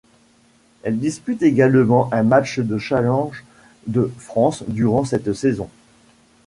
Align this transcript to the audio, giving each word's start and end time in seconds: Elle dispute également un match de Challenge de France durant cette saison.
Elle 0.81 0.97
dispute 0.97 1.43
également 1.43 2.11
un 2.11 2.23
match 2.23 2.57
de 2.57 2.79
Challenge 2.79 3.43
de 3.85 4.11
France 4.17 4.63
durant 4.67 5.05
cette 5.05 5.31
saison. 5.33 5.69